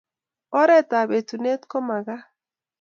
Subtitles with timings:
[0.59, 2.25] Oret ab etunet komakat